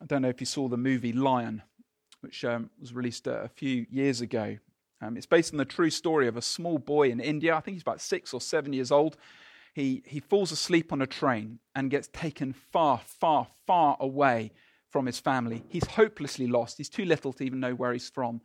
[0.00, 1.62] I don't know if you saw the movie Lion,
[2.20, 4.58] which um, was released uh, a few years ago.
[5.02, 7.56] Um, it's based on the true story of a small boy in India.
[7.56, 9.16] I think he's about six or seven years old.
[9.74, 14.52] He, he falls asleep on a train and gets taken far, far, far away
[14.96, 15.62] from his family.
[15.68, 16.78] He's hopelessly lost.
[16.78, 18.40] He's too little to even know where he's from.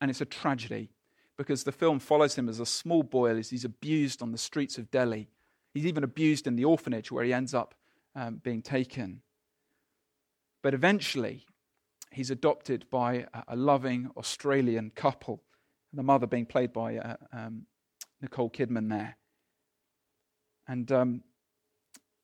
[0.00, 0.88] And it's a tragedy
[1.36, 4.78] because the film follows him as a small boy as he's abused on the streets
[4.78, 5.28] of Delhi.
[5.74, 7.74] He's even abused in the orphanage where he ends up
[8.16, 9.20] um, being taken.
[10.62, 11.44] But eventually,
[12.10, 15.42] he's adopted by a, loving Australian couple,
[15.92, 17.66] the mother being played by uh, um,
[18.22, 19.18] Nicole Kidman there.
[20.66, 21.24] And um,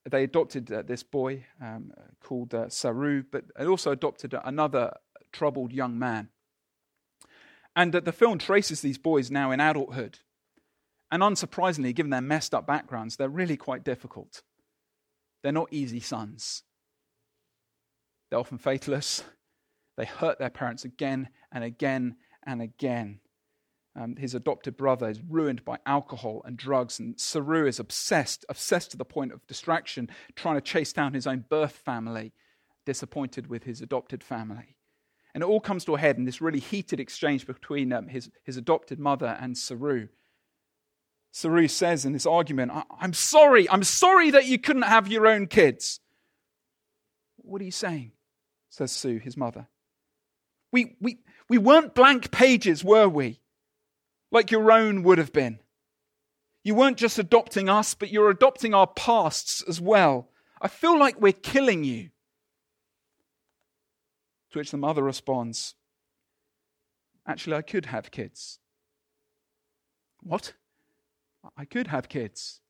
[0.09, 1.93] they adopted uh, this boy um,
[2.23, 4.97] called uh, Saroo, but they also adopted another
[5.33, 6.29] troubled young man.
[7.77, 10.19] And uh, the film traces these boys now in adulthood.
[11.13, 14.43] And unsurprisingly, given their messed up backgrounds, they're really quite difficult.
[15.43, 16.63] They're not easy sons.
[18.31, 19.25] They're often faithless.
[19.97, 23.21] They hurt their parents again and again and again.
[23.97, 28.93] Um, his adopted brother is ruined by alcohol and drugs, and Saroo is obsessed, obsessed
[28.93, 32.33] to the point of distraction, trying to chase down his own birth family,
[32.87, 34.77] disappointed with his adopted family.
[35.35, 38.31] And it all comes to a head in this really heated exchange between um, his,
[38.45, 40.09] his adopted mother and Saroo.
[41.33, 45.47] Saroo says in this argument, I'm sorry, I'm sorry that you couldn't have your own
[45.47, 46.01] kids.
[47.37, 48.13] What are you saying?
[48.69, 49.67] says Sue, his mother.
[50.73, 51.19] We, we,
[51.49, 53.41] we weren't blank pages, were we?
[54.31, 55.61] Like your own would have been.
[56.63, 60.29] You weren't just adopting us, but you're adopting our pasts as well.
[60.61, 62.11] I feel like we're killing you.
[64.53, 65.75] To which the mother responds,
[67.27, 68.59] Actually, I could have kids.
[70.23, 70.55] What?
[71.57, 72.61] I could have kids.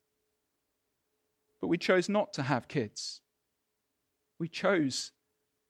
[1.59, 3.21] But we chose not to have kids.
[4.39, 5.11] We chose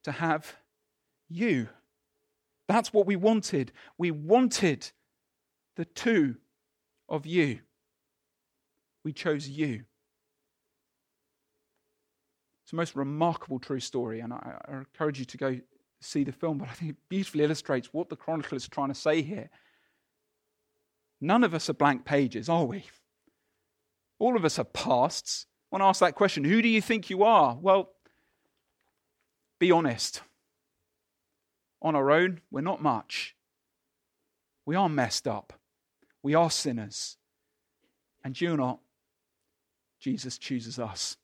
[0.04, 0.56] to have
[1.28, 1.68] you.
[2.68, 3.72] That's what we wanted.
[3.98, 4.90] We wanted
[5.76, 6.36] the two
[7.08, 7.60] of you.
[9.04, 9.84] We chose you.
[12.64, 15.58] It's a most remarkable true story, and I, I encourage you to go
[16.00, 18.94] see the film, but I think it beautifully illustrates what the chronicler is trying to
[18.94, 19.50] say here.
[21.20, 22.84] None of us are blank pages, are we?
[24.18, 25.46] All of us are pasts.
[25.74, 27.56] To ask that question who do you think you are?
[27.60, 27.90] Well,
[29.58, 30.22] be honest.
[31.80, 33.34] On our own, we're not much.
[34.66, 35.54] We are messed up.
[36.22, 37.16] We are sinners.
[38.24, 38.78] And you not,
[40.00, 41.16] Jesus chooses us.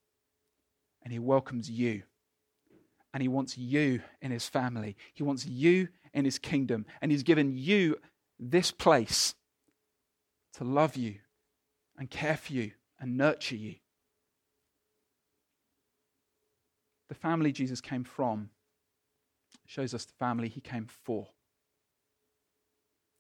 [1.03, 2.03] And he welcomes you
[3.13, 4.97] and He wants you in His family.
[5.15, 6.87] He wants you in His kingdom.
[7.01, 7.97] And He's given you
[8.39, 9.35] this place
[10.55, 11.17] to love you
[11.97, 13.77] and care for you and nurture you.
[17.09, 18.51] The family Jesus came from
[19.67, 21.29] shows us the family He came for.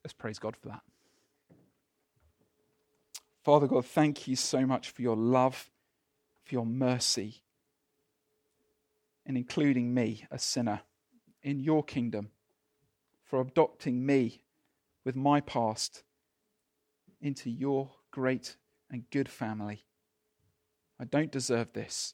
[0.05, 0.83] Let's praise God for that.
[3.49, 5.71] Father God, thank you so much for your love,
[6.45, 7.41] for your mercy
[9.25, 10.83] and including me, a sinner,
[11.43, 12.29] in your kingdom,
[13.25, 14.43] for adopting me
[15.03, 16.03] with my past
[17.23, 18.57] into your great
[18.91, 19.87] and good family.
[21.01, 22.13] I don't deserve this,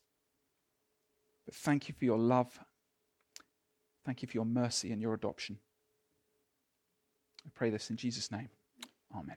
[1.47, 2.61] but thank you for your love.
[4.05, 5.59] Thank you for your mercy and your adoption.
[7.45, 8.51] I pray this in Jesus' name.
[9.13, 9.35] Amen.